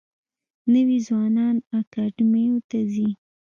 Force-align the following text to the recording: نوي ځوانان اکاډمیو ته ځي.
نوي 0.73 0.97
ځوانان 1.07 1.55
اکاډمیو 1.79 2.57
ته 2.69 2.79
ځي. 2.93 3.09